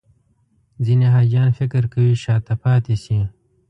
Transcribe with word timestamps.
ځینې 0.85 1.07
حاجیان 1.15 1.49
فکر 1.59 1.83
کوي 1.93 2.13
شاته 2.23 2.53
پاتې 2.63 2.95
شي. 3.03 3.19